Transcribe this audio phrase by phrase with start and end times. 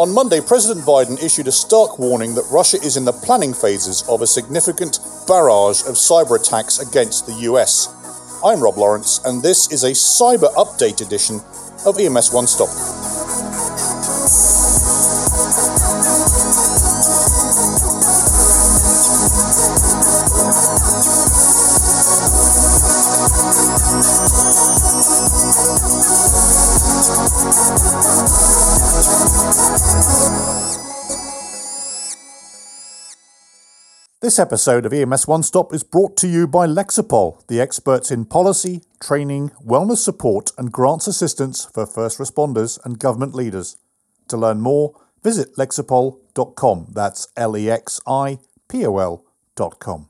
[0.00, 4.02] On Monday, President Biden issued a stark warning that Russia is in the planning phases
[4.08, 7.94] of a significant barrage of cyber attacks against the US.
[8.42, 11.42] I'm Rob Lawrence, and this is a cyber update edition
[11.84, 13.19] of EMS One Stop.
[34.30, 38.26] This episode of EMS One Stop is brought to you by Lexipol, the experts in
[38.26, 43.76] policy, training, wellness support, and grants assistance for first responders and government leaders.
[44.28, 46.92] To learn more, visit lexipol.com.
[46.94, 48.38] That's L E X I
[48.68, 50.06] P O L.com.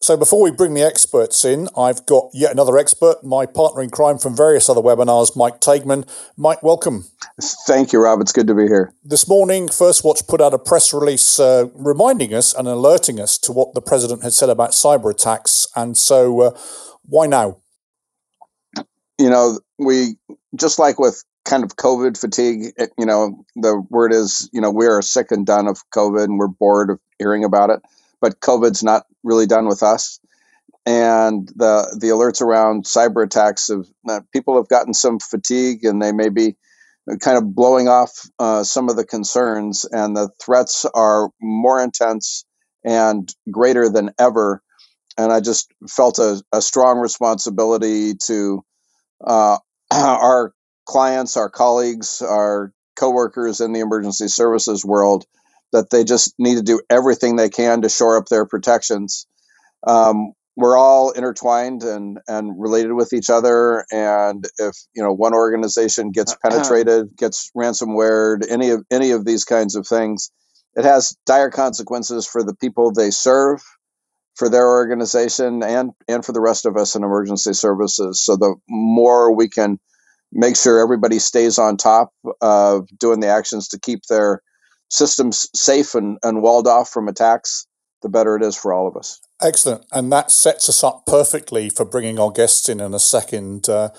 [0.00, 3.90] So before we bring the experts in, I've got yet another expert, my partner in
[3.90, 6.08] crime from various other webinars, Mike Taigman.
[6.36, 7.06] Mike, welcome.
[7.66, 8.20] Thank you, Rob.
[8.20, 8.94] It's good to be here.
[9.04, 13.38] This morning, First Watch put out a press release uh, reminding us and alerting us
[13.38, 15.66] to what the president had said about cyber attacks.
[15.74, 16.58] And so, uh,
[17.02, 17.58] why now?
[19.18, 20.16] You know, we
[20.54, 24.70] just like with kind of COVID fatigue, it, you know, the word is, you know,
[24.70, 27.80] we are sick and done of COVID and we're bored of hearing about it
[28.20, 30.20] but COVID's not really done with us.
[30.86, 36.00] And the the alerts around cyber attacks of uh, people have gotten some fatigue, and
[36.00, 36.56] they may be
[37.20, 42.44] kind of blowing off uh, some of the concerns, and the threats are more intense
[42.84, 44.62] and greater than ever.
[45.18, 48.64] And I just felt a, a strong responsibility to
[49.26, 49.58] uh,
[49.92, 50.54] our
[50.86, 55.26] clients, our colleagues, our coworkers in the emergency services world
[55.72, 59.26] that they just need to do everything they can to shore up their protections.
[59.86, 63.86] Um, we're all intertwined and, and related with each other.
[63.92, 69.44] And if you know one organization gets penetrated, gets ransomware, any of any of these
[69.44, 70.32] kinds of things,
[70.74, 73.62] it has dire consequences for the people they serve,
[74.34, 78.20] for their organization, and and for the rest of us in emergency services.
[78.20, 79.78] So the more we can
[80.32, 84.42] make sure everybody stays on top of doing the actions to keep their
[84.88, 87.66] systems safe and, and walled off from attacks,
[88.02, 89.20] the better it is for all of us.
[89.40, 89.84] Excellent.
[89.92, 93.68] And that sets us up perfectly for bringing our guests in in a second.
[93.68, 93.90] Uh,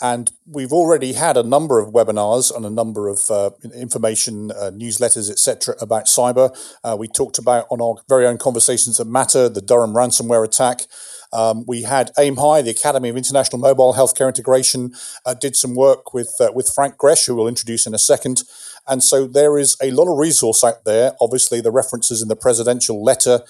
[0.00, 4.70] and we've already had a number of webinars and a number of uh, information, uh,
[4.70, 6.56] newsletters, etc., about cyber.
[6.84, 10.82] Uh, we talked about on our very own conversations that matter the Durham ransomware attack.
[11.32, 14.94] Um, we had AIM High, the Academy of International Mobile Healthcare Integration,
[15.24, 18.42] uh, did some work with uh, with Frank Gresh, who we'll introduce in a second.
[18.88, 21.12] And so there is a lot of resource out there.
[21.20, 23.40] Obviously, the references in the presidential letter,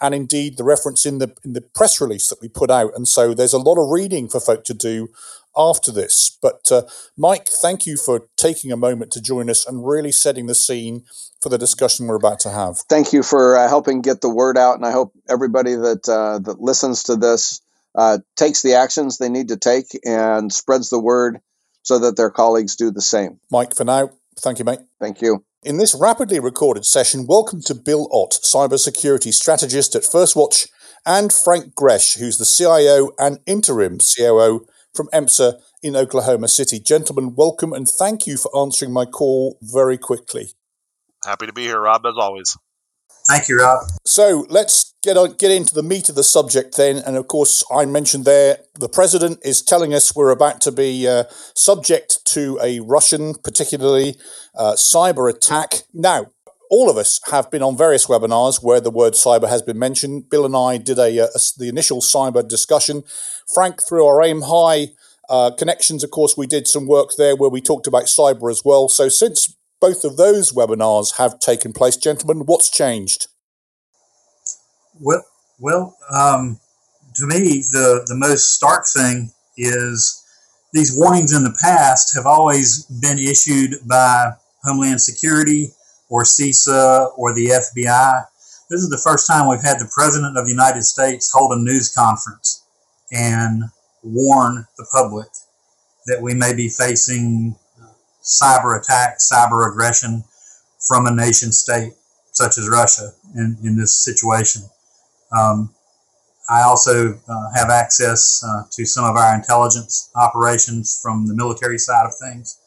[0.00, 2.92] and indeed the reference in the in the press release that we put out.
[2.96, 5.08] And so there's a lot of reading for folk to do
[5.56, 6.36] after this.
[6.40, 6.82] But uh,
[7.16, 11.04] Mike, thank you for taking a moment to join us and really setting the scene
[11.40, 12.78] for the discussion we're about to have.
[12.88, 16.38] Thank you for uh, helping get the word out, and I hope everybody that uh,
[16.40, 17.60] that listens to this
[17.94, 21.40] uh, takes the actions they need to take and spreads the word
[21.82, 23.38] so that their colleagues do the same.
[23.50, 24.80] Mike, for now, Thank you, mate.
[25.00, 25.44] Thank you.
[25.62, 30.68] In this rapidly recorded session, welcome to Bill Ott, cybersecurity strategist at First Watch,
[31.04, 34.66] and Frank Gresh, who's the CIO and interim COO
[34.96, 36.80] from EMSA in Oklahoma City.
[36.80, 40.50] Gentlemen, welcome and thank you for answering my call very quickly.
[41.24, 42.56] Happy to be here, Rob, as always.
[43.28, 43.84] Thank you, Rob.
[44.04, 46.98] So let's get on, get into the meat of the subject then.
[46.98, 51.08] And of course, I mentioned there the president is telling us we're about to be
[51.08, 51.24] uh,
[51.54, 54.16] subject to a Russian, particularly
[54.56, 55.82] uh, cyber attack.
[55.92, 56.30] Now,
[56.70, 60.28] all of us have been on various webinars where the word cyber has been mentioned.
[60.30, 63.02] Bill and I did a, uh, a the initial cyber discussion.
[63.52, 64.88] Frank, through our aim high
[65.28, 68.62] uh, connections, of course, we did some work there where we talked about cyber as
[68.64, 68.88] well.
[68.88, 71.96] So since both of those webinars have taken place.
[71.96, 73.28] Gentlemen, what's changed?
[75.00, 75.24] Well,
[75.60, 76.58] well um,
[77.16, 80.22] to me, the, the most stark thing is
[80.72, 84.32] these warnings in the past have always been issued by
[84.64, 85.68] Homeland Security
[86.08, 88.24] or CISA or the FBI.
[88.70, 91.60] This is the first time we've had the President of the United States hold a
[91.60, 92.64] news conference
[93.12, 93.62] and
[94.02, 95.28] warn the public
[96.06, 97.56] that we may be facing
[98.22, 100.24] cyber attack, cyber aggression
[100.86, 101.92] from a nation state
[102.32, 104.62] such as Russia in, in this situation.
[105.36, 105.74] Um,
[106.48, 111.78] I also uh, have access uh, to some of our intelligence operations from the military
[111.78, 112.60] side of things.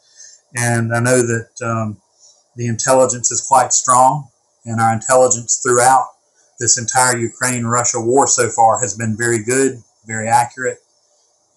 [0.56, 2.02] And I know that um,
[2.56, 4.30] the intelligence is quite strong,
[4.66, 6.07] and our intelligence throughout
[6.60, 10.80] this entire Ukraine Russia war so far has been very good, very accurate,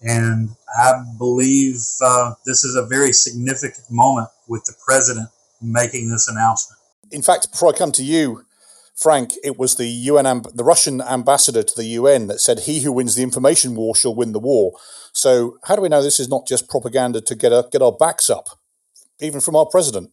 [0.01, 5.29] and I believe uh, this is a very significant moment with the president
[5.61, 6.79] making this announcement.
[7.11, 8.45] In fact, before I come to you,
[8.95, 12.91] Frank, it was the UN, the Russian ambassador to the UN that said, "He who
[12.91, 14.73] wins the information war shall win the war."
[15.13, 18.29] So, how do we know this is not just propaganda to get get our backs
[18.29, 18.49] up,
[19.19, 20.11] even from our president?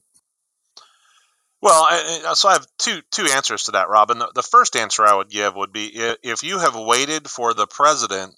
[1.62, 4.18] Well, so I have two two answers to that, Robin.
[4.18, 5.90] The, the first answer I would give would be
[6.22, 8.34] if you have waited for the president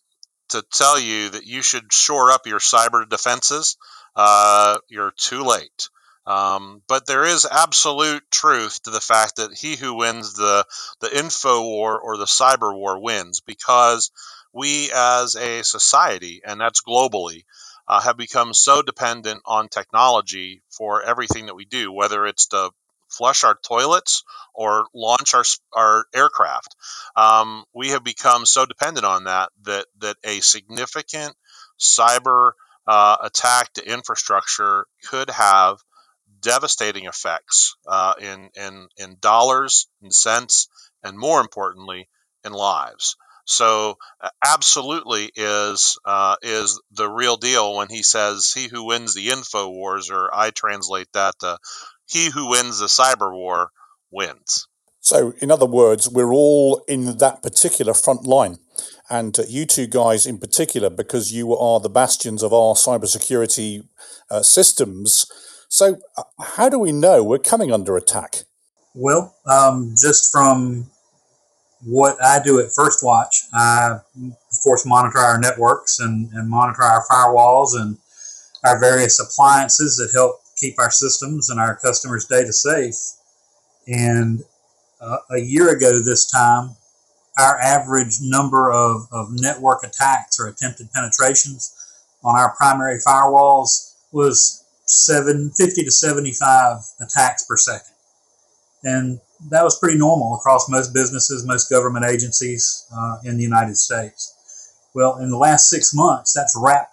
[0.49, 3.77] to tell you that you should shore up your cyber defenses,
[4.17, 5.89] uh, you're too late.
[6.27, 10.65] Um, but there is absolute truth to the fact that he who wins the
[11.01, 14.11] the info war or the cyber war wins because
[14.53, 17.45] we as a society, and that's globally,
[17.89, 22.71] uh, have become so dependent on technology for everything that we do, whether it's to
[23.13, 24.25] flush our toilets
[24.55, 26.75] or launch our our aircraft.
[27.17, 31.35] Um, we have become so dependent on that that that a significant
[31.79, 32.53] cyber
[32.87, 35.79] uh, attack to infrastructure could have
[36.41, 40.69] devastating effects uh, in, in, in dollars and cents,
[41.03, 42.09] and more importantly,
[42.45, 43.17] in lives.
[43.45, 43.99] So,
[44.45, 49.69] absolutely is uh, is the real deal when he says, "He who wins the info
[49.69, 51.59] wars," or I translate that to,
[52.07, 53.71] "He who wins the cyber war
[54.11, 54.67] wins."
[55.01, 58.59] So, in other words, we're all in that particular front line.
[59.11, 63.89] And uh, you two guys in particular, because you are the bastions of our cybersecurity
[64.31, 65.27] uh, systems,
[65.73, 68.45] so, uh, how do we know we're coming under attack?
[68.95, 70.91] Well, um, just from
[71.83, 76.83] what I do at First Watch, I, of course, monitor our networks and, and monitor
[76.83, 77.97] our firewalls and
[78.63, 82.95] our various appliances that help keep our systems and our customers' data safe.
[83.87, 84.45] And
[85.01, 86.77] uh, a year ago this time,
[87.39, 91.75] our average number of, of network attacks or attempted penetrations
[92.23, 97.95] on our primary firewalls was seven, 50 to 75 attacks per second.
[98.85, 99.21] And
[99.51, 104.37] that was pretty normal across most businesses, most government agencies uh, in the United States.
[104.95, 106.91] Well, in the last six months, that's rap,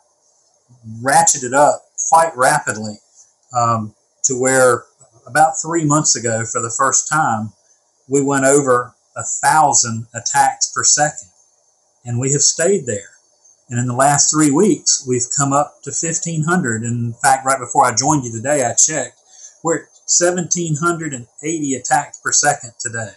[1.03, 2.99] ratcheted up quite rapidly
[3.53, 4.85] um, to where
[5.25, 7.53] about three months ago, for the first time,
[8.07, 11.29] we went over a thousand attacks per second.
[12.05, 13.11] And we have stayed there.
[13.69, 16.83] And in the last three weeks, we've come up to 1,500.
[16.83, 19.19] In fact, right before I joined you today, I checked.
[19.63, 23.11] We're at 1,780 attacks per second today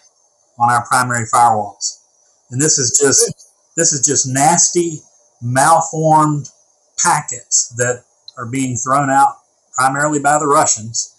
[0.58, 2.00] on our primary firewalls.
[2.50, 5.00] And this is just this is just nasty,
[5.40, 6.50] malformed
[7.02, 8.04] packets that
[8.36, 9.36] are being thrown out
[9.82, 11.16] primarily by the Russians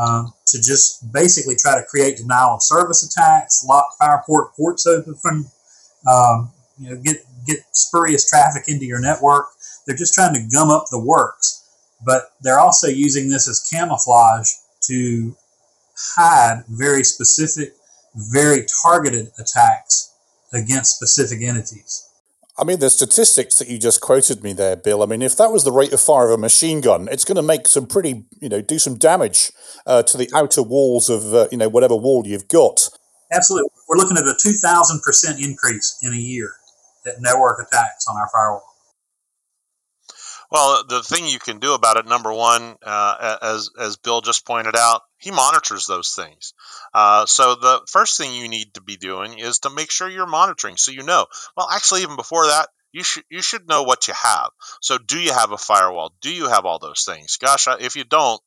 [0.00, 5.14] um, to just basically try to create denial of service attacks, lock fireport ports open
[5.16, 5.46] from
[6.08, 7.16] um, you know, get
[7.46, 9.46] get spurious traffic into your network.
[9.86, 11.68] They're just trying to gum up the works,
[12.04, 14.50] but they're also using this as camouflage
[14.82, 15.36] to
[16.16, 17.74] hide very specific,
[18.14, 20.12] very targeted attacks
[20.52, 22.03] against specific entities.
[22.56, 25.02] I mean, the statistics that you just quoted me there, Bill.
[25.02, 27.36] I mean, if that was the rate of fire of a machine gun, it's going
[27.36, 29.50] to make some pretty, you know, do some damage
[29.86, 32.90] uh, to the outer walls of, uh, you know, whatever wall you've got.
[33.32, 33.70] Absolutely.
[33.88, 36.52] We're looking at a 2,000% increase in a year
[37.04, 38.73] that network attacks on our firewall.
[40.54, 44.46] Well, the thing you can do about it, number one, uh, as as Bill just
[44.46, 46.54] pointed out, he monitors those things.
[46.94, 50.28] Uh, so the first thing you need to be doing is to make sure you're
[50.28, 51.26] monitoring, so you know.
[51.56, 54.50] Well, actually, even before that, you should you should know what you have.
[54.80, 56.14] So, do you have a firewall?
[56.20, 57.36] Do you have all those things?
[57.36, 58.40] Gosh, if you don't,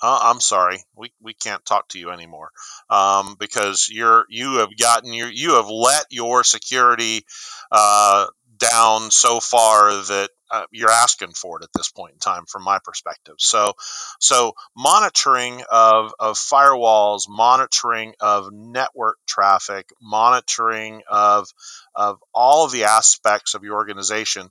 [0.00, 2.50] uh, I'm sorry, we, we can't talk to you anymore
[2.90, 7.24] um, because you're you have gotten your you have let your security
[7.72, 12.44] uh, down so far that uh, you're asking for it at this point in time,
[12.46, 13.34] from my perspective.
[13.38, 13.74] So,
[14.18, 21.48] so monitoring of of firewalls, monitoring of network traffic, monitoring of
[21.94, 24.50] of all of the aspects of your organization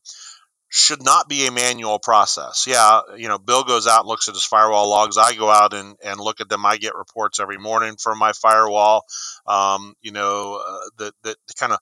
[0.69, 2.65] should not be a manual process.
[2.67, 5.17] Yeah, you know, Bill goes out and looks at his firewall logs.
[5.17, 6.65] I go out and, and look at them.
[6.65, 9.05] I get reports every morning from my firewall.
[9.45, 11.79] Um, you know, uh, that that kind of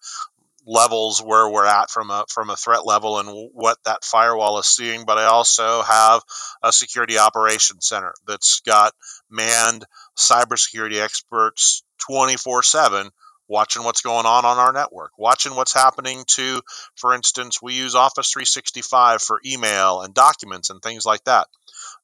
[0.66, 4.68] levels where we're at from a from a threat level and what that firewall is
[4.68, 5.06] seeing.
[5.06, 6.22] But I also have
[6.64, 8.94] a security operations center that's got
[9.30, 9.86] manned
[10.18, 13.10] cybersecurity experts 24 7
[13.48, 16.62] watching what's going on on our network, watching what's happening to,
[16.96, 21.48] for instance, we use Office 365 for email and documents and things like that.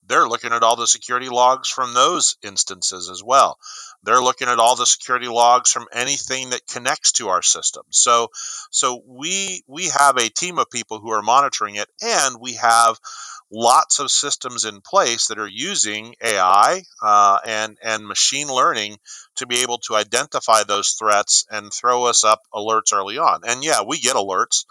[0.07, 3.57] They're looking at all the security logs from those instances as well.
[4.03, 7.83] They're looking at all the security logs from anything that connects to our system.
[7.91, 8.29] So,
[8.71, 12.99] so we we have a team of people who are monitoring it, and we have
[13.51, 18.97] lots of systems in place that are using AI uh, and and machine learning
[19.35, 23.41] to be able to identify those threats and throw us up alerts early on.
[23.45, 24.65] And yeah, we get alerts.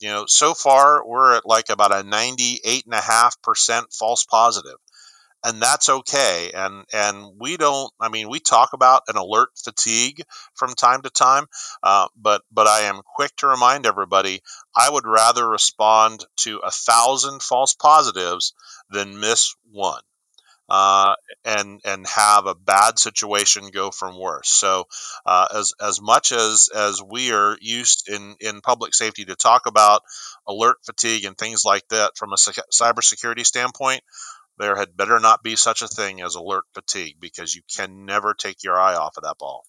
[0.00, 4.76] You know, so far we're at like about a 98.5% false positive
[5.44, 10.22] and that's okay and and we don't i mean we talk about an alert fatigue
[10.54, 11.46] from time to time
[11.82, 14.40] uh, but but i am quick to remind everybody
[14.74, 18.52] i would rather respond to a thousand false positives
[18.90, 20.02] than miss one
[20.68, 24.48] uh, and and have a bad situation go from worse.
[24.50, 24.84] So,
[25.24, 29.66] uh, as as much as as we are used in in public safety to talk
[29.66, 30.02] about
[30.46, 34.02] alert fatigue and things like that from a cybersecurity standpoint,
[34.58, 38.34] there had better not be such a thing as alert fatigue because you can never
[38.34, 39.64] take your eye off of that ball.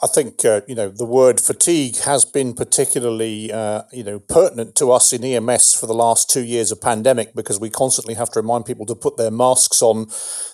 [0.00, 4.76] I think uh, you know the word fatigue has been particularly uh, you know pertinent
[4.76, 8.30] to us in EMS for the last two years of pandemic because we constantly have
[8.30, 10.06] to remind people to put their masks on.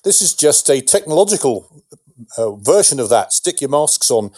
[0.02, 1.84] This is just a technological
[2.38, 3.32] uh, version of that.
[3.32, 4.30] Stick your masks on,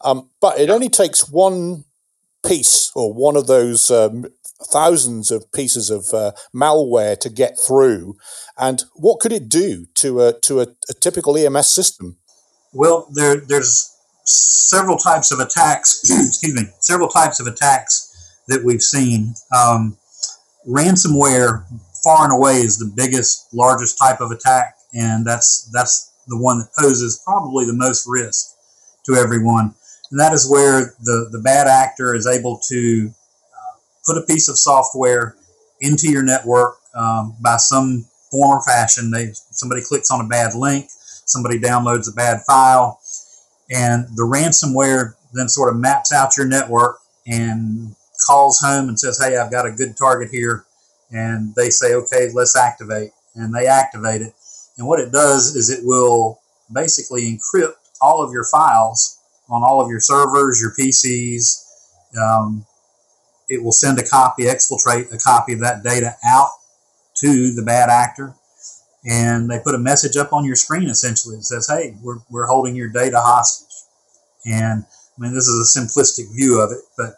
[0.00, 1.84] um, but it only takes one
[2.46, 4.26] piece or one of those um,
[4.62, 8.16] thousands of pieces of uh, malware to get through.
[8.56, 12.16] And what could it do to a to a, a typical EMS system?
[12.72, 13.93] Well, there there's
[14.24, 16.02] several types of attacks.
[16.26, 19.34] excuse me, several types of attacks that we've seen.
[19.56, 19.96] Um,
[20.68, 21.64] ransomware,
[22.02, 26.58] far and away, is the biggest, largest type of attack, and that's that's the one
[26.58, 28.56] that poses probably the most risk
[29.06, 29.74] to everyone.
[30.10, 33.12] And that is where the, the bad actor is able to
[34.04, 35.36] put a piece of software
[35.80, 39.10] into your network um, by some form or fashion.
[39.10, 40.86] They somebody clicks on a bad link,
[41.24, 43.00] somebody downloads a bad file,
[43.70, 47.94] and the ransomware then sort of maps out your network and
[48.26, 50.64] calls home and says, "Hey, I've got a good target here,"
[51.10, 54.34] and they say, "Okay, let's activate," and they activate it.
[54.76, 56.40] And what it does is it will
[56.72, 59.18] basically encrypt all of your files
[59.48, 61.64] on all of your servers, your PCs,
[62.20, 62.66] um,
[63.48, 66.50] it will send a copy, exfiltrate a copy of that data out
[67.16, 68.34] to the bad actor.
[69.06, 72.46] And they put a message up on your screen essentially that says, hey, we're, we're
[72.46, 73.74] holding your data hostage.
[74.46, 77.16] And I mean, this is a simplistic view of it, but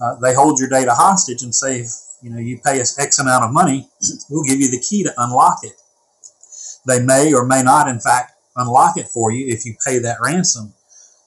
[0.00, 1.84] uh, they hold your data hostage and say,
[2.22, 3.88] you know, you pay us X amount of money,
[4.30, 5.74] we'll give you the key to unlock it.
[6.86, 10.18] They may or may not, in fact, unlock it for you if you pay that
[10.22, 10.72] ransom.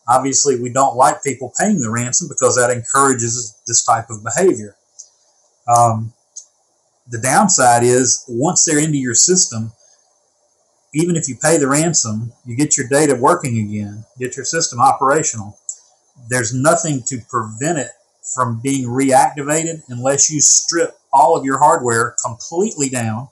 [0.07, 4.75] Obviously, we don't like people paying the ransom because that encourages this type of behavior.
[5.67, 6.13] Um,
[7.07, 9.71] the downside is once they're into your system,
[10.93, 14.79] even if you pay the ransom, you get your data working again, get your system
[14.79, 15.57] operational.
[16.29, 17.91] There's nothing to prevent it
[18.35, 23.29] from being reactivated unless you strip all of your hardware completely down,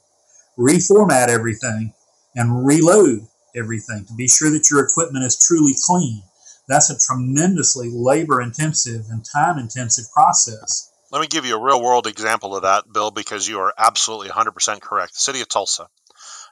[0.58, 1.94] reformat everything,
[2.36, 6.22] and reload everything to be sure that your equipment is truly clean
[6.68, 10.92] that's a tremendously labor intensive and time intensive process.
[11.12, 14.28] Let me give you a real world example of that, Bill, because you are absolutely
[14.28, 15.14] 100% correct.
[15.14, 15.88] The city of Tulsa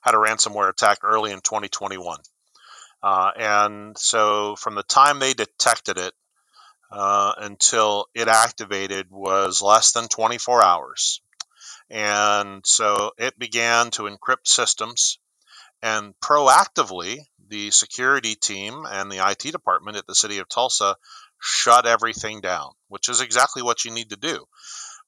[0.05, 2.19] had a ransomware attack early in 2021.
[3.01, 6.13] Uh, and so from the time they detected it
[6.91, 11.21] uh, until it activated was less than 24 hours.
[11.89, 15.17] And so it began to encrypt systems
[15.81, 20.95] and proactively the security team and the IT department at the city of Tulsa
[21.39, 24.45] shut everything down, which is exactly what you need to do.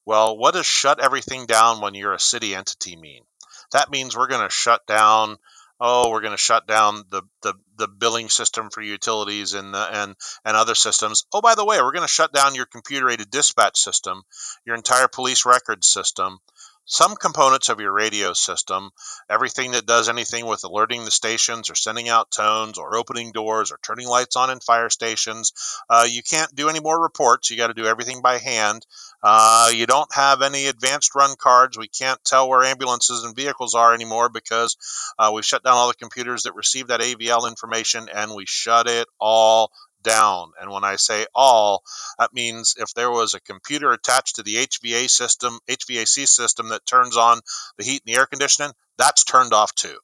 [0.05, 3.23] Well, what does shut everything down when you're a city entity mean?
[3.71, 5.37] That means we're going to shut down
[5.79, 9.87] oh, we're going to shut down the, the, the billing system for utilities and the,
[9.91, 11.25] and and other systems.
[11.33, 14.23] Oh, by the way, we're going to shut down your computer aided dispatch system,
[14.65, 16.39] your entire police record system,
[16.87, 18.89] some components of your radio system,
[19.29, 23.71] everything that does anything with alerting the stations or sending out tones or opening doors
[23.71, 25.51] or turning lights on in fire stations,
[25.89, 27.51] uh, you can't do any more reports.
[27.51, 28.85] You got to do everything by hand.
[29.21, 31.77] Uh, you don't have any advanced run cards.
[31.77, 34.77] We can't tell where ambulances and vehicles are anymore because
[35.19, 38.87] uh, we shut down all the computers that receive that AVL information and we shut
[38.87, 39.71] it all
[40.07, 40.51] down.
[40.59, 41.83] And when I say all,
[42.17, 46.85] that means if there was a computer attached to the HVA system, HVAC system that
[46.85, 47.41] turns on
[47.77, 49.97] the heat and the air conditioning, that's turned off too.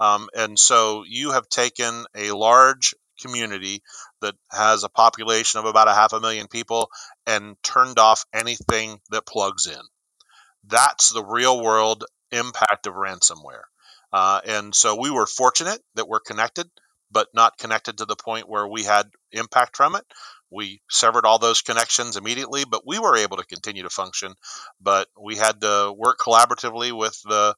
[0.00, 3.82] Um, and so you have taken a large community
[4.22, 6.90] that has a population of about a half a million people
[7.26, 9.80] and turned off anything that plugs in.
[10.66, 13.64] That's the real world impact of ransomware.
[14.12, 16.68] Uh, and so we were fortunate that we're connected,
[17.10, 20.04] but not connected to the point where we had impact from it.
[20.50, 24.34] We severed all those connections immediately, but we were able to continue to function.
[24.80, 27.54] But we had to work collaboratively with the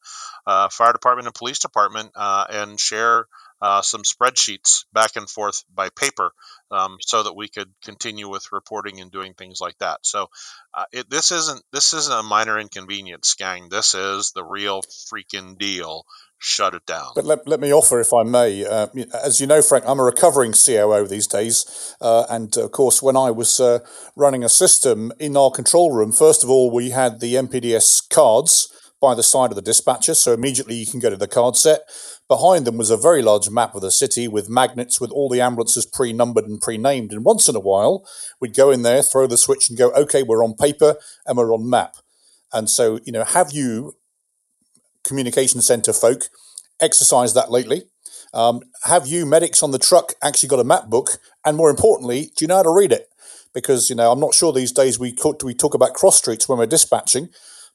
[0.47, 3.27] uh, fire department and police department uh, and share
[3.63, 6.33] uh, some spreadsheets back and forth by paper
[6.73, 10.01] um, so that we could continue with reporting and doing things like that.
[10.03, 10.27] So
[10.75, 13.69] uh, it, this isn't this isn't a minor inconvenience, gang.
[13.69, 16.05] This is the real freaking deal.
[16.45, 17.13] Shut it down.
[17.15, 18.89] But let, let me offer, if I may, uh,
[19.23, 21.95] as you know, Frank, I'm a recovering COO these days.
[22.01, 23.79] Uh, and of course, when I was uh,
[24.17, 28.77] running a system in our control room, first of all, we had the MPDS cards
[29.01, 30.15] by the side of the dispatcher.
[30.15, 31.83] So immediately you can go to the card set.
[32.33, 35.43] Behind them was a very large map of the city with magnets with all the
[35.43, 37.13] ambulances pre numbered and pre named.
[37.13, 38.09] And once in a while,
[38.41, 40.97] we'd go in there, throw the switch, and go, okay, we're on paper
[41.27, 41.97] and we're on map.
[42.51, 43.97] And so, you know, have you,
[45.05, 46.31] communication centre folk,
[46.81, 47.83] exercised that lately?
[48.33, 51.19] Um, have you, medics on the truck, actually got a map book?
[51.45, 53.11] And more importantly, do you know how to read it?
[53.53, 56.49] Because, you know, I'm not sure these days we, talk, we talk about cross streets
[56.49, 57.29] when we're dispatching,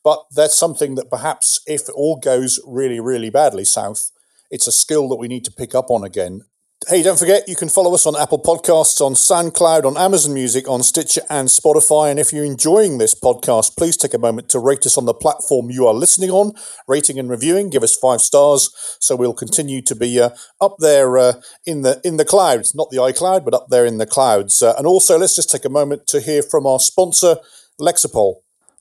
[0.04, 4.10] but that's something that perhaps if it all goes really, really badly south,
[4.50, 6.42] it's a skill that we need to pick up on again.
[6.88, 10.70] Hey, don't forget, you can follow us on Apple Podcasts, on SoundCloud, on Amazon Music,
[10.70, 12.12] on Stitcher, and Spotify.
[12.12, 15.14] And if you're enjoying this podcast, please take a moment to rate us on the
[15.14, 16.54] platform you are listening on.
[16.88, 18.70] Rating and reviewing, give us five stars,
[19.02, 20.30] so we'll continue to be uh,
[20.62, 21.34] up there uh,
[21.66, 24.62] in the in the clouds, not the iCloud, but up there in the clouds.
[24.62, 27.38] Uh, and also, let's just take a moment to hear from our sponsor,
[27.82, 28.36] Lexipol.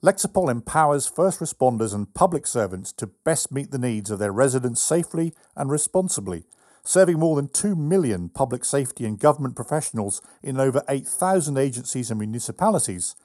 [0.07, 4.81] Lexipol empowers first responders and public servants to best meet the needs of their residents
[4.81, 6.45] safely and responsibly,
[6.85, 12.21] serving more than 2 million public safety and government professionals in over 8,000 agencies and
[12.21, 13.17] municipalities.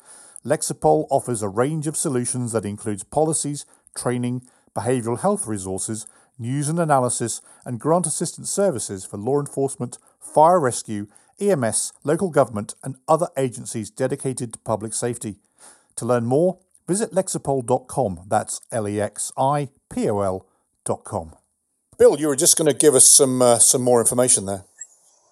[0.43, 4.41] Lexipol offers a range of solutions that includes policies, training,
[4.75, 6.07] behavioural health resources,
[6.39, 11.05] news and analysis, and grant assistance services for law enforcement, fire rescue,
[11.39, 15.35] EMS, local government, and other agencies dedicated to public safety.
[15.97, 16.57] To learn more,
[16.87, 18.21] visit lexipol.com.
[18.27, 21.33] That's L E X I P O L.com.
[21.97, 24.65] Bill, you were just going to give us some uh, some more information there.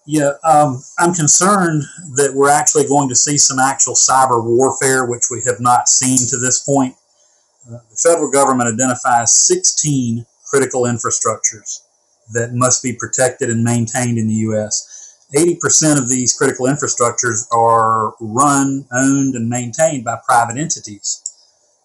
[0.06, 1.84] Yeah, um, I'm concerned
[2.15, 6.17] that we're actually going to see some actual cyber warfare, which we have not seen
[6.30, 6.95] to this point.
[7.67, 11.82] Uh, the federal government identifies 16 critical infrastructures
[12.34, 15.28] that must be protected and maintained in the U.S.
[15.36, 21.21] 80% of these critical infrastructures are run, owned, and maintained by private entities.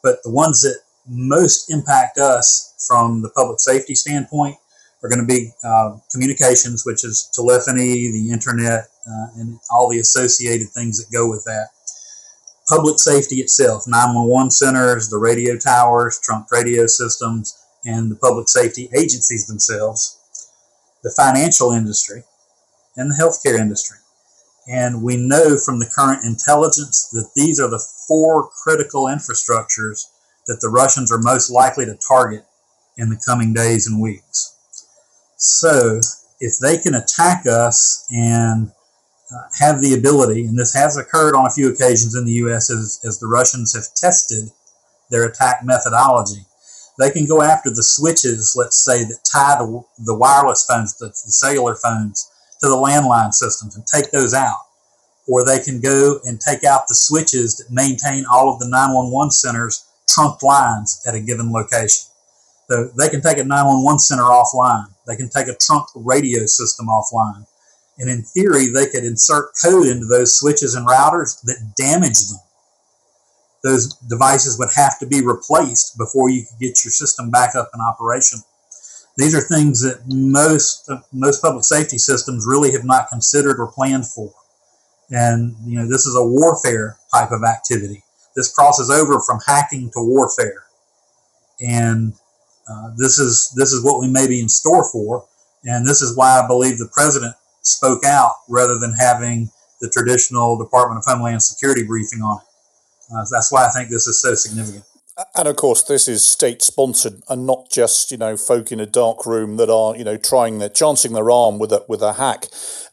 [0.05, 4.57] But the ones that most impact us from the public safety standpoint
[5.03, 9.99] are going to be uh, communications, which is telephony, the internet, uh, and all the
[9.99, 11.69] associated things that go with that.
[12.69, 18.89] Public safety itself, 911 centers, the radio towers, trunk radio systems, and the public safety
[18.97, 20.21] agencies themselves.
[21.03, 22.25] The financial industry,
[22.97, 23.99] and the healthcare industry.
[24.67, 30.07] And we know from the current intelligence that these are the four critical infrastructures
[30.47, 32.45] that the Russians are most likely to target
[32.97, 34.57] in the coming days and weeks.
[35.37, 36.01] So,
[36.41, 38.71] if they can attack us and
[39.33, 42.71] uh, have the ability, and this has occurred on a few occasions in the U.S.
[42.71, 44.51] as, as the Russians have tested
[45.11, 46.47] their attack methodology,
[46.99, 51.07] they can go after the switches, let's say, that tie the, the wireless phones, the,
[51.07, 52.31] the cellular phones,
[52.65, 54.57] to the landline systems and take those out.
[55.29, 59.31] Or they can go and take out the switches that maintain all of the 911
[59.31, 62.11] centers trunked lines at a given location.
[62.71, 64.87] So they can take a 911 center offline.
[65.07, 67.47] They can take a trunk radio system offline.
[67.99, 72.39] And in theory, they could insert code into those switches and routers that damage them.
[73.63, 77.71] Those devices would have to be replaced before you could get your system back up
[77.75, 78.41] in operation.
[79.17, 84.07] These are things that most most public safety systems really have not considered or planned
[84.07, 84.33] for.
[85.11, 88.03] And you know, this is a warfare type of activity.
[88.35, 90.65] This crosses over from hacking to warfare,
[91.61, 92.15] and
[92.69, 95.27] uh, this is this is what we may be in store for.
[95.67, 99.51] And this is why I believe the president spoke out rather than having
[99.81, 103.15] the traditional Department of Homeland Security briefing on it.
[103.15, 104.85] Uh, that's why I think this is so significant.
[105.37, 108.87] And of course, this is state sponsored and not just you know folk in a
[108.87, 112.15] dark room that are you know trying their chancing their arm with a with a
[112.15, 112.47] hack.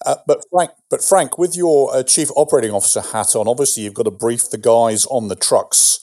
[0.05, 3.95] Uh, but Frank, but Frank, with your uh, chief operating officer hat on, obviously you've
[3.95, 5.99] got to brief the guys on the trucks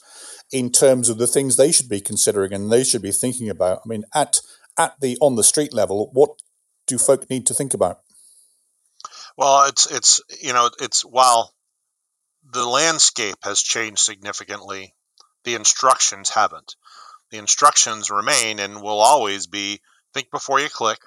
[0.51, 3.79] in terms of the things they should be considering and they should be thinking about.
[3.85, 4.41] I mean, at
[4.77, 6.31] at the on the street level, what
[6.85, 7.99] do folk need to think about?
[9.37, 11.53] Well, it's it's you know it's while
[12.51, 14.93] the landscape has changed significantly
[15.49, 16.75] the instructions haven't.
[17.31, 19.81] The instructions remain and will always be
[20.13, 20.99] think before you click.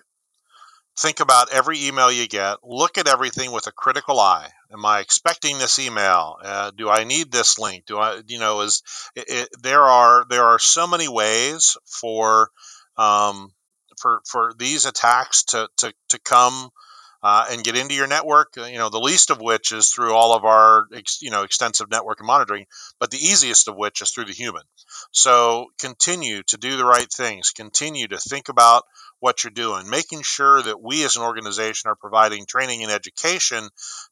[0.98, 2.58] Think about every email you get.
[2.64, 4.50] Look at everything with a critical eye.
[4.72, 6.38] Am I expecting this email?
[6.42, 7.86] Uh, do I need this link?
[7.86, 8.82] Do I, you know, is
[9.14, 12.50] it, it, there are there are so many ways for
[12.96, 13.52] um,
[14.00, 16.70] for for these attacks to to to come
[17.22, 18.54] uh, and get into your network.
[18.58, 20.86] Uh, you know, the least of which is through all of our
[21.20, 22.66] you know extensive network and monitoring,
[22.98, 24.62] but the easiest of which is through the human.
[25.12, 27.50] So continue to do the right things.
[27.50, 28.84] Continue to think about
[29.20, 33.68] what you're doing, making sure that we as an organization are providing training and education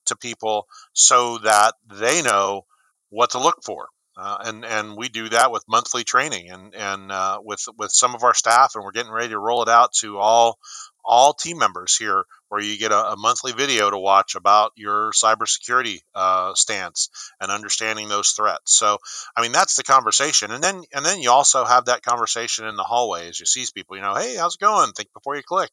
[0.06, 2.62] to people so that they know
[3.08, 3.88] what to look for.
[4.16, 8.14] Uh, and and we do that with monthly training and and uh, with with some
[8.14, 10.58] of our staff, and we're getting ready to roll it out to all
[11.04, 15.12] all team members here, where you get a, a monthly video to watch about your
[15.12, 17.08] cybersecurity uh, stance
[17.40, 18.76] and understanding those threats.
[18.76, 18.98] So,
[19.36, 22.76] I mean, that's the conversation, and then and then you also have that conversation in
[22.76, 23.96] the hallway as you see people.
[23.96, 24.92] You know, hey, how's it going?
[24.92, 25.70] Think before you click,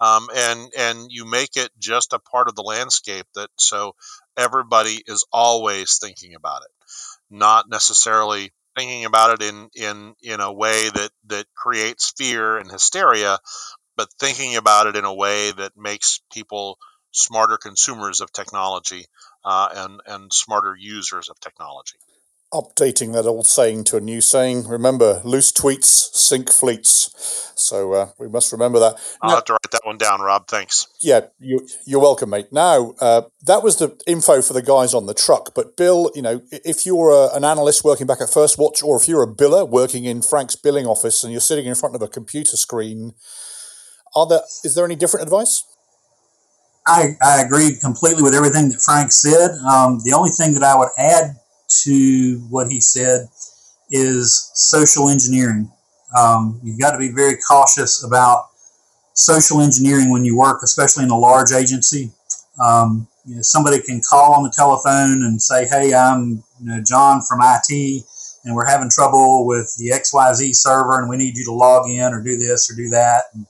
[0.00, 3.94] um, and and you make it just a part of the landscape that so
[4.36, 6.70] everybody is always thinking about it,
[7.30, 12.70] not necessarily thinking about it in in in a way that that creates fear and
[12.70, 13.38] hysteria
[13.96, 16.78] but thinking about it in a way that makes people
[17.12, 19.06] smarter consumers of technology
[19.44, 21.96] uh, and and smarter users of technology.
[22.52, 24.68] Updating that old saying to a new saying.
[24.68, 27.52] Remember, loose tweets sink fleets.
[27.56, 28.94] So uh, we must remember that.
[29.20, 30.46] I'll now, have to write that one down, Rob.
[30.46, 30.86] Thanks.
[31.00, 32.52] Yeah, you, you're welcome, mate.
[32.52, 35.52] Now, uh, that was the info for the guys on the truck.
[35.54, 38.96] But Bill, you know, if you're a, an analyst working back at First Watch, or
[38.96, 42.02] if you're a biller working in Frank's billing office and you're sitting in front of
[42.02, 43.14] a computer screen
[44.14, 45.64] are there is there any different advice?
[46.86, 49.52] I, I agree completely with everything that Frank said.
[49.66, 51.36] Um, the only thing that I would add
[51.82, 53.28] to what he said
[53.90, 55.70] is social engineering.
[56.16, 58.48] Um, you've got to be very cautious about
[59.14, 62.12] social engineering when you work, especially in a large agency.
[62.62, 66.82] Um, you know, somebody can call on the telephone and say, "Hey, I'm you know,
[66.86, 68.04] John from IT,
[68.44, 72.12] and we're having trouble with the XYZ server, and we need you to log in
[72.12, 73.46] or do this or do that." And,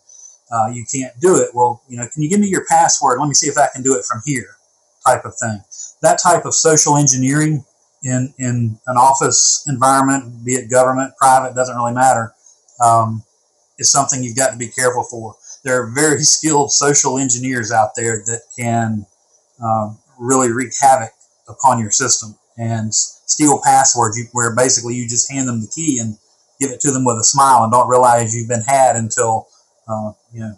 [0.55, 1.51] uh, you can't do it.
[1.53, 3.19] Well, you know, can you give me your password?
[3.19, 4.57] Let me see if I can do it from here,
[5.05, 5.61] type of thing.
[6.03, 7.65] That type of social engineering
[8.05, 12.33] in in an office environment, be it government, private, doesn't really matter,
[12.83, 13.25] um,
[13.79, 15.35] is something you've got to be careful for.
[15.65, 19.07] There are very skilled social engineers out there that can
[19.63, 21.11] um, really wreak havoc
[21.49, 26.17] upon your system and steal passwords, where basically you just hand them the key and
[26.61, 29.49] give it to them with a smile and don't realize you've been had until
[29.89, 30.55] uh, you know,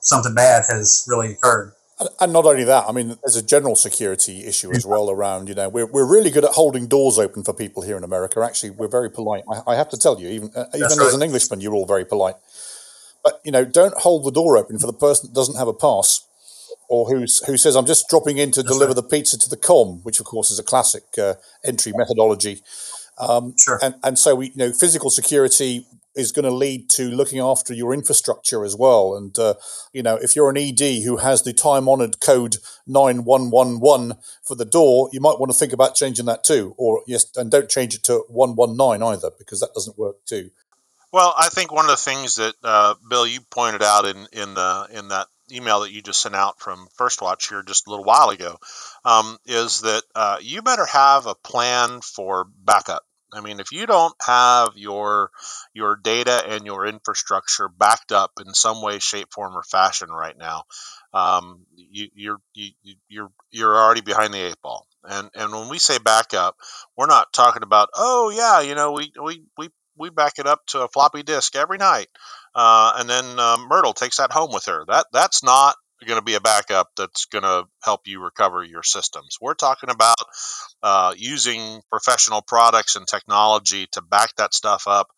[0.00, 1.72] something bad has really occurred.
[2.20, 5.56] And not only that, I mean, there's a general security issue as well around, you
[5.56, 8.40] know, we're, we're really good at holding doors open for people here in America.
[8.40, 9.42] Actually, we're very polite.
[9.50, 11.08] I, I have to tell you, even, uh, even right.
[11.08, 12.36] as an Englishman, you're all very polite.
[13.24, 15.74] But, you know, don't hold the door open for the person that doesn't have a
[15.74, 16.24] pass
[16.88, 19.02] or who's, who says, I'm just dropping in to That's deliver right.
[19.02, 21.34] the pizza to the com, which, of course, is a classic uh,
[21.64, 22.62] entry methodology.
[23.18, 23.80] Um, sure.
[23.82, 25.84] And, and so we, you know, physical security
[26.18, 29.16] is going to lead to looking after your infrastructure as well.
[29.16, 29.54] And, uh,
[29.92, 34.64] you know, if you're an ED who has the time honored code 9111 for the
[34.64, 36.74] door, you might want to think about changing that too.
[36.76, 40.50] Or, yes, and don't change it to 119 either, because that doesn't work too.
[41.12, 44.52] Well, I think one of the things that uh, Bill you pointed out in in
[44.52, 47.90] the in that email that you just sent out from First Watch here just a
[47.90, 48.58] little while ago
[49.06, 53.02] um, is that uh, you better have a plan for backup.
[53.32, 55.30] I mean, if you don't have your
[55.74, 60.36] your data and your infrastructure backed up in some way, shape, form, or fashion right
[60.36, 60.64] now,
[61.12, 62.70] um, you, you're you,
[63.08, 64.86] you're you're already behind the eight ball.
[65.04, 66.56] And and when we say backup,
[66.96, 70.64] we're not talking about oh yeah, you know we we we we back it up
[70.68, 72.08] to a floppy disk every night,
[72.54, 74.84] uh, and then uh, Myrtle takes that home with her.
[74.86, 78.82] That that's not going to be a backup that's going to help you recover your
[78.82, 79.38] systems.
[79.40, 80.16] We're talking about
[80.82, 85.08] uh, using professional products and technology to back that stuff up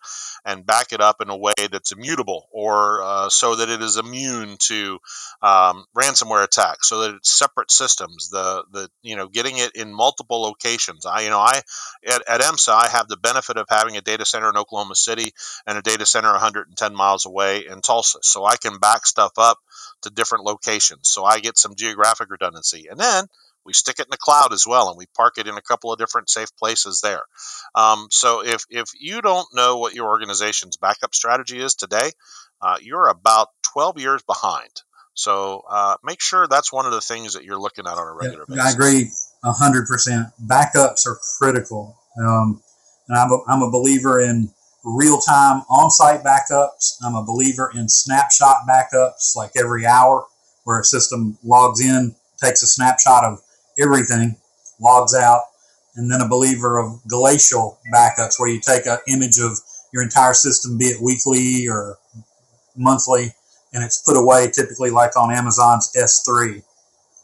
[0.45, 3.97] and back it up in a way that's immutable or uh, so that it is
[3.97, 4.99] immune to
[5.43, 8.31] um, ransomware attacks so that it's separate systems.
[8.31, 11.07] The the you know getting it in multiple locations.
[11.07, 11.61] I you know i
[12.07, 15.33] at, at emsa i have the benefit of having a data center in oklahoma city
[15.67, 18.19] and a data center 110 miles away in tulsa.
[18.23, 19.59] So i can back stuff up
[20.03, 23.25] to different locations so i get some geographic redundancy and then
[23.65, 25.93] we stick it in the cloud as well, and we park it in a couple
[25.93, 27.23] of different safe places there.
[27.75, 32.11] Um, so if if you don't know what your organization's backup strategy is today,
[32.63, 34.71] uh, you're about 12 years behind.
[35.15, 38.15] So uh, make sure that's one of the things that you're looking at on a
[38.15, 38.67] regular yeah, basis.
[38.67, 39.11] I agree
[39.45, 40.33] 100%.
[40.47, 41.97] Backups are critical.
[42.19, 42.63] Um,
[43.09, 44.51] and I'm a, I'm a believer in
[44.85, 46.97] real time on site backups.
[47.05, 50.27] I'm a believer in snapshot backups, like every hour,
[50.65, 53.41] where a system logs in, takes a snapshot of
[53.79, 54.37] everything,
[54.81, 55.43] logs out,
[55.97, 59.59] and then a believer of glacial backups, where you take an image of
[59.93, 61.99] your entire system, be it weekly or
[62.77, 63.35] monthly,
[63.73, 66.63] and it's put away typically like on Amazon's S3.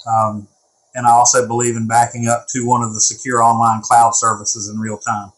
[0.06, 0.48] Um,
[0.94, 4.68] and I also believe in backing up to one of the secure online cloud services
[4.68, 5.32] in real time.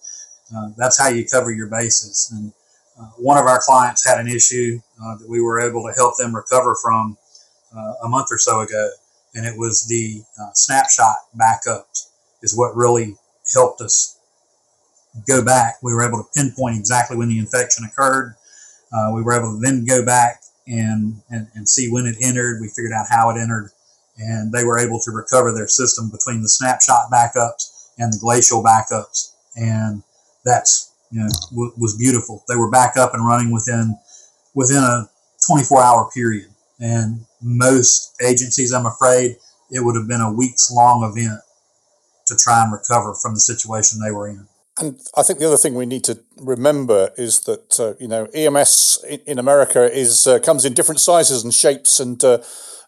[0.54, 2.32] Uh, that's how you cover your bases.
[2.34, 2.52] And
[2.98, 6.14] uh, one of our clients had an issue uh, that we were able to help
[6.18, 7.16] them recover from
[7.76, 8.90] uh, a month or so ago,
[9.34, 12.08] and it was the uh, snapshot backups
[12.42, 13.16] is what really
[13.52, 14.18] helped us
[15.28, 15.76] go back.
[15.82, 18.34] We were able to pinpoint exactly when the infection occurred.
[19.12, 22.60] We were able to then go back and, and, and see when it entered.
[22.60, 23.70] We figured out how it entered,
[24.16, 28.62] and they were able to recover their system between the snapshot backups and the glacial
[28.62, 29.32] backups.
[29.56, 30.02] And
[30.48, 32.44] that's you know w- was beautiful.
[32.48, 33.96] They were back up and running within
[34.54, 35.08] within a
[35.46, 36.48] 24 hour period.
[36.80, 39.36] And most agencies, I'm afraid,
[39.70, 41.40] it would have been a weeks long event
[42.26, 44.46] to try and recover from the situation they were in.
[44.80, 48.26] And I think the other thing we need to remember is that uh, you know
[48.26, 52.38] EMS in, America is uh, comes in different sizes and shapes, and uh,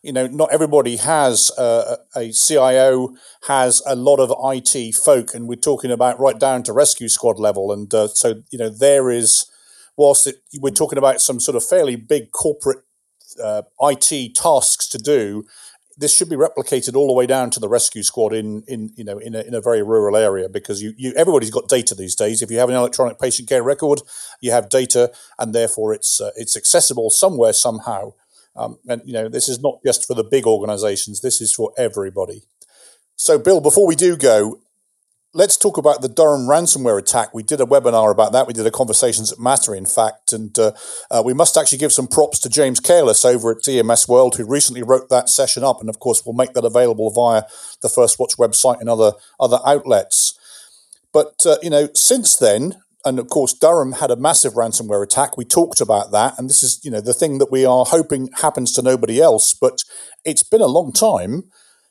[0.03, 3.15] you know not everybody has uh, a CIO
[3.49, 7.39] has a lot of IT folk, and we're talking about right down to rescue squad
[7.39, 9.47] level, and uh, so you know there is
[9.97, 12.85] whilst it, we're talking about some sort of fairly big corporate
[13.43, 15.45] uh, IT tasks to do
[16.01, 19.05] this should be replicated all the way down to the rescue squad in, in you
[19.05, 22.15] know in a, in a very rural area because you, you everybody's got data these
[22.15, 22.41] days.
[22.41, 24.01] If you have an electronic patient care record,
[24.41, 28.15] you have data, and therefore it's uh, it's accessible somewhere somehow.
[28.57, 31.21] Um, and you know this is not just for the big organisations.
[31.21, 32.43] This is for everybody.
[33.17, 34.61] So, Bill, before we do go,
[35.33, 37.35] let's talk about the Durham ransomware attack.
[37.35, 38.47] We did a webinar about that.
[38.47, 40.33] We did a Conversations That Matter, in fact.
[40.33, 40.73] And uh,
[41.11, 44.47] uh, we must actually give some props to James Careless over at EMS World, who
[44.47, 45.81] recently wrote that session up.
[45.81, 47.43] And of course, we'll make that available via
[47.83, 50.39] the First Watch website and other, other outlets.
[51.13, 55.37] But, uh, you know, since then, and of course, Durham had a massive ransomware attack.
[55.37, 56.39] We talked about that.
[56.39, 59.55] And this is, you know, the thing that we are hoping happens to nobody else.
[59.55, 59.83] But
[60.25, 61.45] it's been a long time.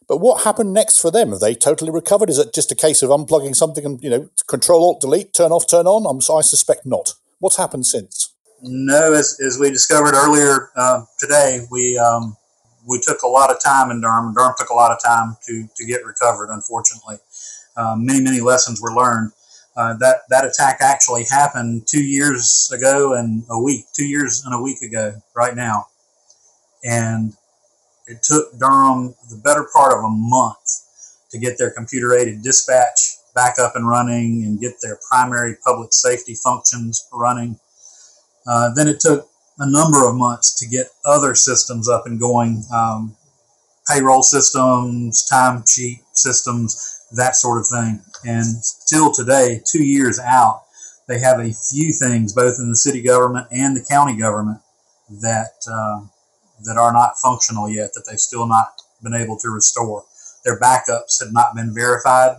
[0.07, 1.29] But what happened next for them?
[1.29, 2.29] Have they totally recovered?
[2.29, 5.51] Is it just a case of unplugging something and you know control alt delete, turn
[5.51, 6.05] off, turn on?
[6.09, 7.13] I'm, I suspect not.
[7.39, 8.33] What's happened since?
[8.61, 12.35] No, as, as we discovered earlier uh, today, we um,
[12.87, 14.33] we took a lot of time in Durham.
[14.33, 16.49] Durham took a lot of time to to get recovered.
[16.51, 17.17] Unfortunately,
[17.77, 19.31] um, many many lessons were learned.
[19.75, 24.53] Uh, that that attack actually happened two years ago and a week, two years and
[24.53, 25.87] a week ago, right now,
[26.83, 27.33] and
[28.07, 30.57] it took Durham the better part of a month
[31.31, 35.93] to get their computer aided dispatch back up and running and get their primary public
[35.93, 37.59] safety functions running.
[38.47, 39.29] Uh, then it took
[39.59, 43.15] a number of months to get other systems up and going um,
[43.87, 48.01] payroll systems, timesheet systems, that sort of thing.
[48.25, 50.63] And still today, two years out,
[51.07, 54.59] they have a few things, both in the city government and the county government,
[55.09, 56.05] that uh,
[56.65, 58.67] that are not functional yet that they've still not
[59.01, 60.03] been able to restore.
[60.45, 62.37] Their backups had not been verified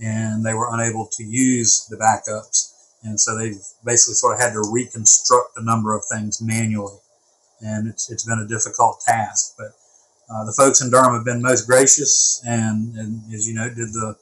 [0.00, 2.72] and they were unable to use the backups.
[3.02, 6.98] And so they've basically sort of had to reconstruct a number of things manually.
[7.60, 9.54] And it's, it's been a difficult task.
[9.56, 9.72] But
[10.32, 13.92] uh, the folks in Durham have been most gracious and, and, as you know, did
[13.92, 14.16] the,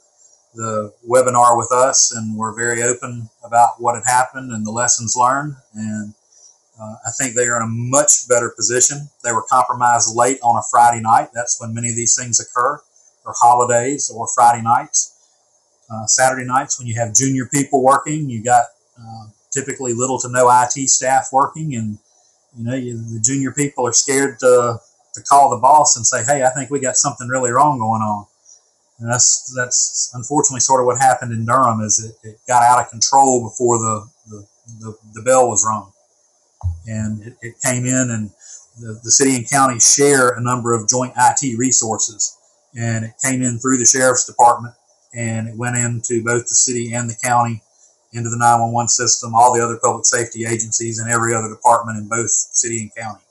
[0.54, 5.14] the webinar with us and were very open about what had happened and the lessons
[5.16, 5.54] learned.
[5.74, 6.14] And
[6.80, 9.08] uh, I think they are in a much better position.
[9.22, 11.28] They were compromised late on a Friday night.
[11.32, 12.80] That's when many of these things occur,
[13.24, 15.16] or holidays, or Friday nights.
[15.92, 18.66] Uh, Saturday nights, when you have junior people working, you got
[18.98, 21.98] uh, typically little to no IT staff working, and
[22.56, 24.80] you know you, the junior people are scared to
[25.14, 28.02] to call the boss and say, "Hey, I think we got something really wrong going
[28.02, 28.26] on."
[28.98, 31.80] And that's that's unfortunately sort of what happened in Durham.
[31.80, 34.46] Is it, it got out of control before the, the,
[34.80, 35.92] the, the bell was rung
[36.86, 38.30] and it, it came in and
[38.78, 42.36] the, the city and county share a number of joint IT resources
[42.78, 44.74] and it came in through the sheriff's department
[45.14, 47.62] and it went into both the city and the county
[48.12, 52.08] into the 911 system all the other public safety agencies and every other department in
[52.08, 53.22] both city and county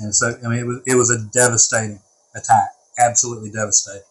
[0.00, 2.00] and so i mean it was, it was a devastating
[2.34, 4.02] attack absolutely devastating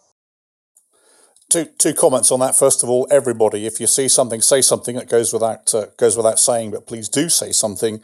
[1.49, 2.55] Two, two comments on that.
[2.55, 4.95] First of all, everybody, if you see something, say something.
[4.97, 8.01] It goes without uh, goes without saying, but please do say something.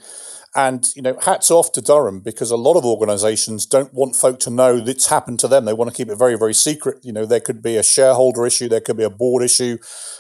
[0.58, 4.40] And you know, hats off to Durham because a lot of organisations don't want folk
[4.42, 5.66] to know that's happened to them.
[5.66, 7.04] They want to keep it very, very secret.
[7.04, 9.78] You know, there could be a shareholder issue, there could be a board issue,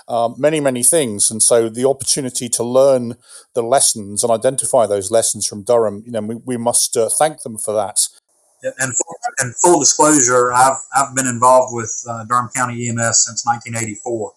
[0.09, 1.31] um, many, many things.
[1.31, 3.15] And so, the opportunity to learn
[3.53, 7.43] the lessons and identify those lessons from Durham, you know, we, we must uh, thank
[7.43, 8.07] them for that.
[8.61, 8.93] And,
[9.37, 14.33] and full disclosure, I've I've been involved with uh, Durham County EMS since 1984.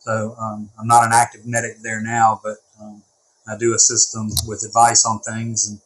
[0.00, 3.02] So um, I'm not an active medic there now, but um,
[3.48, 5.68] I do assist them with advice on things.
[5.68, 5.80] And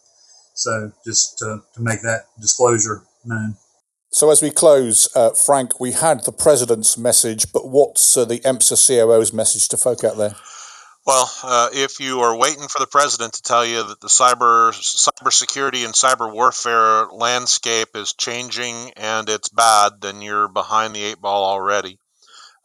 [0.55, 3.57] so just to, to make that disclosure known.
[4.11, 8.39] So as we close, uh, Frank, we had the president's message, but what's uh, the
[8.41, 10.35] EMSA COO's message to folk out there?
[11.07, 14.73] Well, uh, if you are waiting for the president to tell you that the cyber
[14.73, 21.21] cybersecurity and cyber warfare landscape is changing and it's bad, then you're behind the eight
[21.21, 22.01] ball already.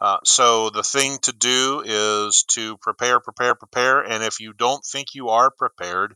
[0.02, 4.02] Uh, so the thing to do is to prepare, prepare, prepare.
[4.02, 6.16] And if you don't think you are prepared,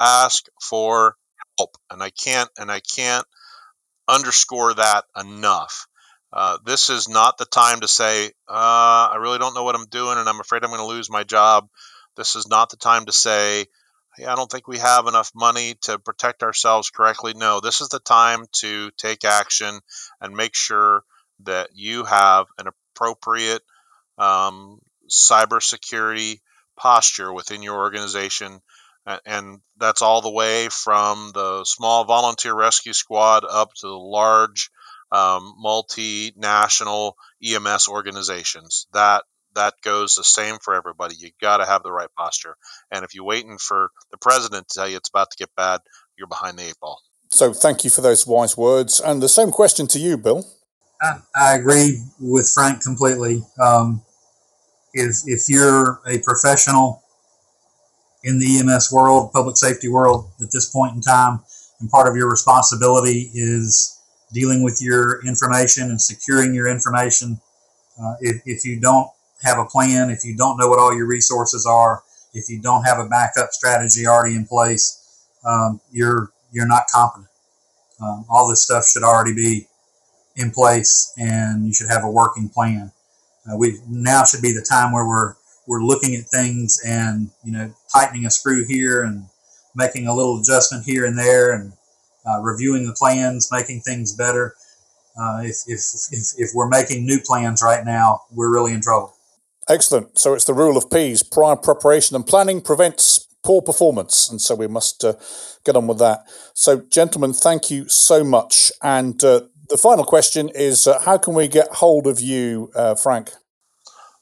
[0.00, 1.14] ask for
[1.56, 1.76] help.
[1.90, 3.24] And I can't, and I can't
[4.08, 5.86] underscore that enough.
[6.32, 9.86] Uh, this is not the time to say, uh, I really don't know what I'm
[9.86, 11.68] doing and I'm afraid I'm going to lose my job.
[12.16, 13.66] This is not the time to say,
[14.16, 17.34] hey, I don't think we have enough money to protect ourselves correctly.
[17.36, 19.78] No, this is the time to take action
[20.20, 21.04] and make sure
[21.44, 22.66] that you have an
[23.00, 23.62] appropriate
[24.18, 26.40] um, cybersecurity
[26.76, 28.60] posture within your organization.
[29.26, 34.70] And that's all the way from the small volunteer rescue squad up to the large
[35.10, 38.86] um, multinational EMS organizations.
[38.92, 39.24] That
[39.56, 41.16] that goes the same for everybody.
[41.18, 42.54] You got to have the right posture.
[42.92, 45.80] And if you're waiting for the president to tell you it's about to get bad,
[46.16, 47.00] you're behind the eight ball.
[47.32, 49.00] So thank you for those wise words.
[49.00, 50.46] And the same question to you, Bill.
[51.00, 53.42] I, I agree with Frank completely.
[53.58, 54.02] Um,
[54.92, 57.02] if if you're a professional
[58.22, 61.40] in the EMS world, public safety world, at this point in time,
[61.80, 63.98] and part of your responsibility is
[64.32, 67.40] dealing with your information and securing your information.
[68.00, 69.08] Uh, if, if you don't
[69.42, 72.02] have a plan, if you don't know what all your resources are,
[72.34, 77.28] if you don't have a backup strategy already in place, um, you're you're not competent.
[78.02, 79.66] Um, all this stuff should already be
[80.40, 82.92] in place and you should have a working plan.
[83.46, 85.34] Uh, we now should be the time where we're
[85.66, 89.26] we're looking at things and you know tightening a screw here and
[89.76, 91.72] making a little adjustment here and there and
[92.28, 94.54] uh, reviewing the plans, making things better.
[95.20, 99.14] Uh, if, if, if, if we're making new plans right now, we're really in trouble.
[99.68, 100.18] Excellent.
[100.18, 104.28] So it's the rule of P's prior preparation and planning prevents poor performance.
[104.28, 105.14] And so we must uh,
[105.64, 106.24] get on with that.
[106.54, 108.72] So, gentlemen, thank you so much.
[108.82, 112.94] And uh, the final question is uh, how can we get hold of you, uh,
[112.94, 113.30] Frank?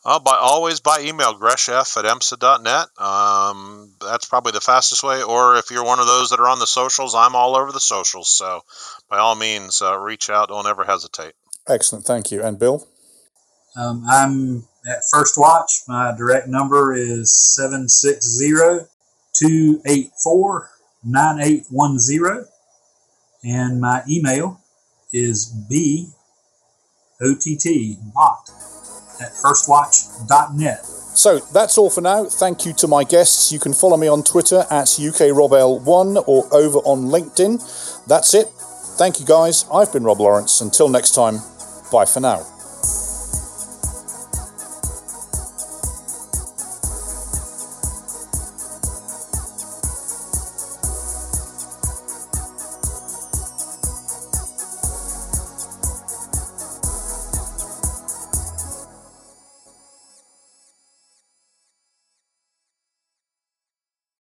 [0.04, 2.86] Uh, by always by email, greshf at emsa.net.
[2.98, 5.22] Um, that's probably the fastest way.
[5.22, 7.80] Or if you're one of those that are on the socials, I'm all over the
[7.80, 8.30] socials.
[8.30, 8.62] So
[9.10, 10.48] by all means, uh, reach out.
[10.48, 11.32] Don't ever hesitate.
[11.66, 12.04] Excellent.
[12.04, 12.42] Thank you.
[12.42, 12.86] And Bill?
[13.76, 15.82] Um, I'm at First Watch.
[15.88, 18.86] My direct number is 760
[19.34, 20.70] 284
[21.04, 22.46] 9810.
[23.44, 24.60] And my email
[25.12, 26.08] is B
[27.20, 28.50] O T T bot
[29.20, 30.84] at firstwatch.net.
[30.84, 32.26] So that's all for now.
[32.26, 33.50] Thank you to my guests.
[33.50, 38.06] You can follow me on Twitter at UKRobL1 or over on LinkedIn.
[38.06, 38.46] That's it.
[38.98, 39.64] Thank you guys.
[39.72, 40.60] I've been Rob Lawrence.
[40.60, 41.38] Until next time,
[41.90, 42.57] bye for now.